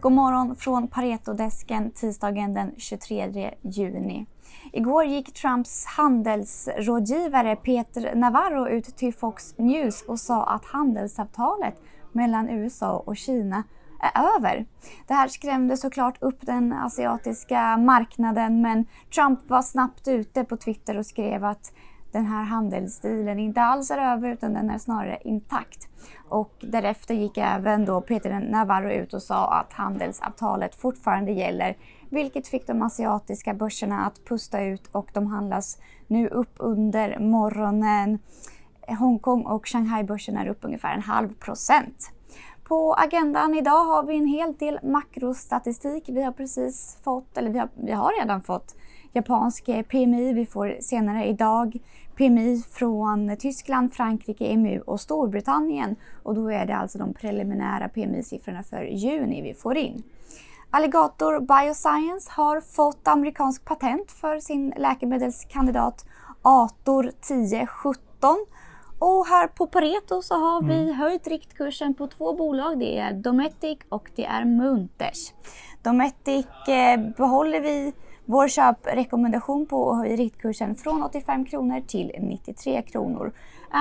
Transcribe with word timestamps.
God 0.00 0.12
morgon 0.12 0.56
från 0.56 0.88
Paretodesken 0.88 1.90
tisdagen 1.90 2.54
den 2.54 2.72
23 2.76 3.54
juni. 3.62 4.26
Igår 4.72 5.04
gick 5.04 5.32
Trumps 5.32 5.86
handelsrådgivare 5.86 7.56
Peter 7.56 8.14
Navarro 8.14 8.68
ut 8.68 8.84
till 8.84 9.14
Fox 9.14 9.54
News 9.58 10.02
och 10.02 10.20
sa 10.20 10.44
att 10.44 10.64
handelsavtalet 10.64 11.74
mellan 12.12 12.48
USA 12.48 13.02
och 13.06 13.16
Kina 13.16 13.62
är 14.00 14.36
över. 14.36 14.66
Det 15.06 15.14
här 15.14 15.28
skrämde 15.28 15.76
såklart 15.76 16.22
upp 16.22 16.38
den 16.40 16.72
asiatiska 16.72 17.76
marknaden 17.76 18.60
men 18.60 18.86
Trump 19.14 19.50
var 19.50 19.62
snabbt 19.62 20.08
ute 20.08 20.44
på 20.44 20.56
Twitter 20.56 20.98
och 20.98 21.06
skrev 21.06 21.44
att 21.44 21.72
den 22.16 22.26
här 22.26 22.44
handelsstilen 22.44 23.38
inte 23.38 23.60
alls 23.60 23.90
är 23.90 23.98
över 23.98 24.32
utan 24.32 24.54
den 24.54 24.70
är 24.70 24.78
snarare 24.78 25.18
intakt. 25.24 25.88
Och 26.28 26.52
därefter 26.60 27.14
gick 27.14 27.38
även 27.38 27.84
då 27.84 28.00
Peter 28.00 28.40
Navarro 28.40 28.90
ut 28.90 29.14
och 29.14 29.22
sa 29.22 29.52
att 29.52 29.72
handelsavtalet 29.72 30.74
fortfarande 30.74 31.32
gäller 31.32 31.76
vilket 32.10 32.48
fick 32.48 32.66
de 32.66 32.82
asiatiska 32.82 33.54
börserna 33.54 34.06
att 34.06 34.24
pusta 34.24 34.62
ut 34.62 34.88
och 34.92 35.10
de 35.12 35.26
handlas 35.26 35.78
nu 36.06 36.28
upp 36.28 36.54
under 36.56 37.18
morgonen. 37.18 38.18
Hongkong 38.98 39.42
och 39.42 39.68
Shanghai-börsen 39.68 40.36
är 40.36 40.48
upp 40.48 40.64
ungefär 40.64 40.94
en 40.94 41.02
halv 41.02 41.34
procent. 41.34 42.10
På 42.64 42.94
agendan 42.94 43.54
idag 43.54 43.84
har 43.84 44.02
vi 44.02 44.16
en 44.16 44.26
hel 44.26 44.54
del 44.54 44.78
makrostatistik. 44.82 46.04
Vi 46.08 46.22
har 46.22 46.32
precis 46.32 46.98
fått, 47.04 47.38
eller 47.38 47.50
vi 47.50 47.58
har, 47.58 47.68
vi 47.74 47.92
har 47.92 48.20
redan 48.20 48.42
fått 48.42 48.76
japansk 49.16 49.64
PMI. 49.64 50.32
Vi 50.32 50.46
får 50.46 50.76
senare 50.80 51.26
idag 51.26 51.76
PMI 52.16 52.62
från 52.72 53.36
Tyskland, 53.36 53.92
Frankrike, 53.92 54.46
EMU 54.46 54.80
och 54.80 55.00
Storbritannien. 55.00 55.96
Och 56.22 56.34
då 56.34 56.48
är 56.48 56.66
det 56.66 56.76
alltså 56.76 56.98
de 56.98 57.14
preliminära 57.14 57.88
PMI-siffrorna 57.88 58.62
för 58.62 58.82
juni 58.82 59.42
vi 59.42 59.54
får 59.54 59.76
in. 59.76 60.02
Alligator 60.70 61.40
Bioscience 61.40 62.30
har 62.32 62.60
fått 62.60 63.08
amerikansk 63.08 63.64
patent 63.64 64.12
för 64.12 64.40
sin 64.40 64.74
läkemedelskandidat 64.76 66.06
Ator 66.42 67.08
1017 67.08 68.46
och 68.98 69.26
här 69.26 69.46
på 69.46 69.66
Pareto 69.66 70.22
så 70.22 70.34
har 70.34 70.62
vi 70.62 70.82
mm. 70.82 70.94
höjt 70.94 71.26
riktkursen 71.26 71.94
på 71.94 72.06
två 72.06 72.32
bolag. 72.32 72.78
Det 72.78 72.98
är 72.98 73.12
Dometic 73.12 73.78
och 73.88 74.10
det 74.16 74.24
är 74.24 74.44
Munters. 74.44 75.32
Dometic 75.82 76.46
eh, 76.68 77.00
behåller 77.16 77.60
vi 77.60 77.92
vår 78.26 78.48
köprekommendation 78.48 79.66
på 79.66 79.90
att 79.90 79.98
höjer 79.98 80.16
riktkursen 80.16 80.74
från 80.74 81.02
85 81.02 81.44
kronor 81.44 81.80
till 81.86 82.12
93 82.20 82.82
kronor. 82.82 83.32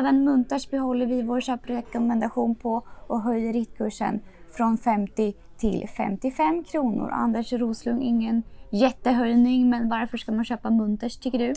Även 0.00 0.24
Munters 0.24 0.70
behåller 0.70 1.06
vi 1.06 1.22
vår 1.22 1.40
köprekommendation 1.40 2.54
på 2.54 2.82
och 3.06 3.20
höjer 3.20 3.52
riktkursen 3.52 4.20
från 4.56 4.78
50 4.78 5.34
till 5.56 5.88
55 5.96 6.64
kronor. 6.64 7.10
Anders 7.10 7.52
Roslund, 7.52 8.02
ingen 8.02 8.42
jättehöjning, 8.70 9.70
men 9.70 9.88
varför 9.88 10.18
ska 10.18 10.32
man 10.32 10.44
köpa 10.44 10.70
Munters 10.70 11.16
tycker 11.16 11.38
du? 11.38 11.54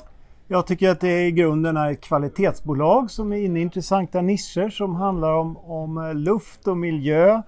Jag 0.48 0.68
tycker 0.68 0.90
att 0.90 1.00
det 1.00 1.28
i 1.28 1.32
grunden 1.32 1.78
är 1.78 1.92
ett 1.92 2.02
kvalitetsbolag 2.02 3.12
som 3.12 3.34
är 3.34 3.38
inne 3.38 3.60
i 3.60 3.62
intressanta 3.62 4.22
nischer 4.22 4.70
som 4.70 4.96
handlar 4.96 5.34
om, 5.34 5.58
om 5.58 5.98
eh, 5.98 6.14
luft 6.16 6.68
och 6.68 6.78
miljö 6.78 7.34
eh, 7.34 7.42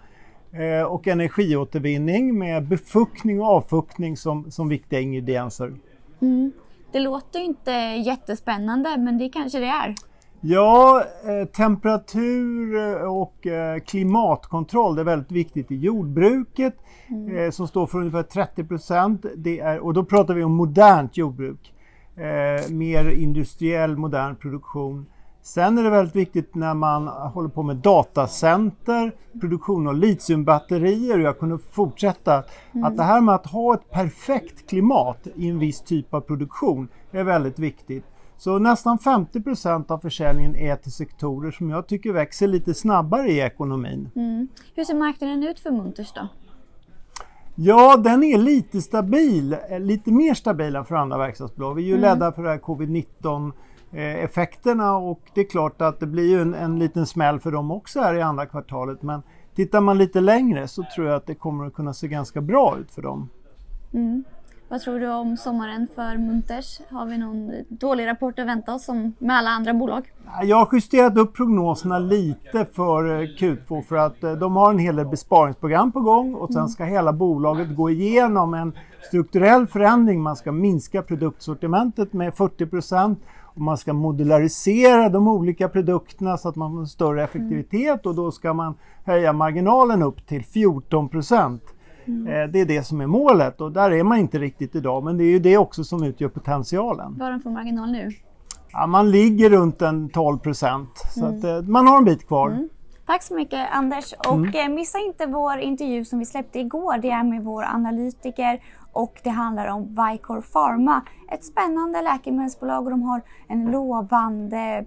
och 0.87 1.07
energiåtervinning 1.07 2.39
med 2.39 2.67
befuktning 2.67 3.41
och 3.41 3.47
avfuktning 3.47 4.17
som, 4.17 4.51
som 4.51 4.69
viktiga 4.69 4.99
ingredienser. 4.99 5.73
Mm. 6.21 6.51
Det 6.91 6.99
låter 6.99 7.39
inte 7.39 7.71
jättespännande 8.05 8.97
men 8.97 9.17
det 9.17 9.29
kanske 9.29 9.59
det 9.59 9.65
är. 9.65 9.95
Ja, 10.41 11.03
eh, 11.23 11.47
temperatur 11.47 12.75
och 13.07 13.47
eh, 13.47 13.79
klimatkontroll 13.79 14.99
är 14.99 15.03
väldigt 15.03 15.31
viktigt 15.31 15.71
i 15.71 15.75
jordbruket 15.75 16.75
mm. 17.07 17.37
eh, 17.37 17.51
som 17.51 17.67
står 17.67 17.87
för 17.87 17.97
ungefär 17.97 18.23
30 18.23 18.63
procent. 18.63 19.25
Och 19.81 19.93
då 19.93 20.05
pratar 20.05 20.33
vi 20.33 20.43
om 20.43 20.55
modernt 20.55 21.17
jordbruk 21.17 21.73
eh, 22.15 22.71
mer 22.71 23.09
industriell 23.09 23.97
modern 23.97 24.35
produktion. 24.35 25.05
Sen 25.45 25.77
är 25.77 25.83
det 25.83 25.89
väldigt 25.89 26.15
viktigt 26.15 26.55
när 26.55 26.73
man 26.73 27.07
håller 27.07 27.49
på 27.49 27.63
med 27.63 27.75
datacenter, 27.75 29.15
produktion 29.41 29.87
av 29.87 29.95
litiumbatterier 29.95 31.17
och 31.17 31.21
jag 31.21 31.39
kunde 31.39 31.57
fortsätta. 31.57 32.43
Mm. 32.71 32.83
Att 32.83 32.97
det 32.97 33.03
här 33.03 33.21
med 33.21 33.35
att 33.35 33.45
ha 33.45 33.73
ett 33.73 33.91
perfekt 33.91 34.69
klimat 34.69 35.27
i 35.35 35.49
en 35.49 35.59
viss 35.59 35.81
typ 35.81 36.13
av 36.13 36.21
produktion 36.21 36.87
är 37.11 37.23
väldigt 37.23 37.59
viktigt. 37.59 38.05
Så 38.37 38.59
nästan 38.59 38.99
50 38.99 39.41
procent 39.41 39.91
av 39.91 39.97
försäljningen 39.97 40.55
är 40.55 40.75
till 40.75 40.91
sektorer 40.91 41.51
som 41.51 41.69
jag 41.69 41.87
tycker 41.87 42.11
växer 42.11 42.47
lite 42.47 42.73
snabbare 42.73 43.27
i 43.31 43.39
ekonomin. 43.39 44.09
Mm. 44.15 44.47
Hur 44.75 44.83
ser 44.83 44.95
marknaden 44.95 45.43
ut 45.43 45.59
för 45.59 45.71
Munters 45.71 46.13
då? 46.13 46.27
Ja, 47.55 47.97
den 47.97 48.23
är 48.23 48.37
lite 48.37 48.81
stabil, 48.81 49.57
eh, 49.69 49.79
lite 49.79 50.11
mer 50.11 50.33
stabil 50.33 50.75
än 50.75 50.85
för 50.85 50.95
andra 50.95 51.17
verkstadsbolag. 51.17 51.75
Vi 51.75 51.83
är 51.83 51.87
ju 51.87 51.97
mm. 51.97 52.01
ledda 52.01 52.31
för 52.31 52.43
det 52.43 52.49
här 52.49 52.57
covid-19 52.57 53.47
eh, 53.47 53.53
Eh, 53.91 54.23
effekterna 54.23 54.97
och 54.97 55.21
det 55.33 55.41
är 55.41 55.49
klart 55.49 55.81
att 55.81 55.99
det 55.99 56.07
blir 56.07 56.29
ju 56.29 56.41
en, 56.41 56.53
en 56.53 56.79
liten 56.79 57.05
smäll 57.05 57.39
för 57.39 57.51
dem 57.51 57.71
också 57.71 57.99
här 57.99 58.15
i 58.15 58.21
andra 58.21 58.45
kvartalet. 58.45 59.01
Men 59.01 59.21
tittar 59.55 59.81
man 59.81 59.97
lite 59.97 60.21
längre 60.21 60.67
så 60.67 60.83
tror 60.95 61.07
jag 61.07 61.15
att 61.15 61.25
det 61.25 61.35
kommer 61.35 61.65
att 61.65 61.73
kunna 61.73 61.93
se 61.93 62.07
ganska 62.07 62.41
bra 62.41 62.77
ut 62.79 62.91
för 62.91 63.01
dem. 63.01 63.29
Mm. 63.93 64.23
Vad 64.69 64.81
tror 64.81 64.99
du 64.99 65.11
om 65.11 65.37
sommaren 65.37 65.87
för 65.95 66.17
Munters? 66.17 66.81
Har 66.89 67.05
vi 67.05 67.17
någon 67.17 67.51
dålig 67.69 68.07
rapport 68.07 68.39
att 68.39 68.47
vänta 68.47 68.73
oss 68.73 68.85
som 68.85 69.13
med 69.19 69.37
alla 69.37 69.49
andra 69.49 69.73
bolag? 69.73 70.11
Jag 70.43 70.57
har 70.57 70.69
justerat 70.73 71.17
upp 71.17 71.35
prognoserna 71.35 71.99
lite 71.99 72.65
för 72.73 73.21
eh, 73.21 73.27
Q2 73.27 73.81
för 73.81 73.95
att 73.95 74.23
eh, 74.23 74.31
de 74.31 74.55
har 74.55 74.69
en 74.69 74.79
hel 74.79 74.95
del 74.95 75.05
besparingsprogram 75.05 75.91
på 75.91 75.99
gång 75.99 76.33
och 76.33 76.53
sen 76.53 76.69
ska 76.69 76.83
hela 76.83 77.13
bolaget 77.13 77.75
gå 77.75 77.89
igenom 77.89 78.53
en 78.53 78.73
strukturell 79.07 79.67
förändring. 79.67 80.21
Man 80.21 80.35
ska 80.35 80.51
minska 80.51 81.01
produktsortimentet 81.01 82.13
med 82.13 82.35
40 82.35 82.65
procent 82.65 83.19
och 83.41 83.61
man 83.61 83.77
ska 83.77 83.93
modularisera 83.93 85.09
de 85.09 85.27
olika 85.27 85.69
produkterna 85.69 86.37
så 86.37 86.49
att 86.49 86.55
man 86.55 86.71
får 86.71 86.85
större 86.85 87.23
effektivitet 87.23 88.05
och 88.05 88.15
då 88.15 88.31
ska 88.31 88.53
man 88.53 88.75
höja 89.03 89.33
marginalen 89.33 90.03
upp 90.03 90.27
till 90.27 90.45
14 90.45 91.09
procent. 91.09 91.63
Mm. 92.07 92.27
Eh, 92.27 92.47
det 92.47 92.61
är 92.61 92.65
det 92.65 92.83
som 92.83 93.01
är 93.01 93.07
målet 93.07 93.61
och 93.61 93.71
där 93.71 93.91
är 93.91 94.03
man 94.03 94.17
inte 94.17 94.39
riktigt 94.39 94.75
idag 94.75 95.03
men 95.03 95.17
det 95.17 95.23
är 95.23 95.31
ju 95.31 95.39
det 95.39 95.57
också 95.57 95.83
som 95.83 96.03
utgör 96.03 96.29
potentialen. 96.29 97.15
Vad 97.17 97.27
har 97.27 97.31
de 97.31 97.41
för 97.41 97.49
marginal 97.49 97.91
nu? 97.91 98.09
Ja, 98.71 98.87
man 98.87 99.11
ligger 99.11 99.49
runt 99.49 99.81
en 99.81 100.09
12 100.09 100.37
procent 100.37 100.89
så 101.13 101.25
mm. 101.25 101.37
att, 101.37 101.43
eh, 101.43 101.61
man 101.61 101.87
har 101.87 101.97
en 101.97 102.05
bit 102.05 102.27
kvar. 102.27 102.49
Mm. 102.49 102.69
Tack 103.05 103.23
så 103.23 103.35
mycket 103.35 103.69
Anders 103.71 104.13
och 104.13 104.35
mm. 104.35 104.55
Eh, 104.55 104.75
missa 104.75 104.99
inte 104.99 105.25
vår 105.25 105.57
intervju 105.57 106.05
som 106.05 106.19
vi 106.19 106.25
släppte 106.25 106.59
igår. 106.59 106.97
Det 106.97 107.09
är 107.09 107.23
med 107.23 107.43
vår 107.43 107.63
analytiker 107.63 108.59
och 108.91 109.19
det 109.23 109.29
handlar 109.29 109.67
om 109.67 109.83
Vicor 109.83 110.41
Pharma. 110.41 111.01
Ett 111.31 111.43
spännande 111.43 112.01
läkemedelsbolag 112.01 112.83
och 112.83 112.91
de 112.91 113.01
har 113.01 113.21
en 113.47 113.71
lovande 113.71 114.85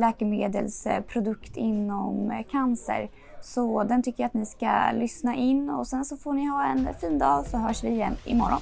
läkemedelsprodukt 0.00 1.56
inom 1.56 2.30
eh, 2.30 2.46
cancer. 2.50 3.10
Så 3.40 3.84
den 3.84 4.02
tycker 4.02 4.22
jag 4.22 4.26
att 4.26 4.34
ni 4.34 4.46
ska 4.46 4.92
lyssna 4.92 5.34
in 5.34 5.70
och 5.70 5.86
sen 5.86 6.04
så 6.04 6.16
får 6.16 6.32
ni 6.32 6.46
ha 6.46 6.64
en 6.64 6.88
fin 7.00 7.18
dag 7.18 7.46
så 7.46 7.56
hörs 7.56 7.84
vi 7.84 7.88
igen 7.88 8.16
imorgon. 8.24 8.60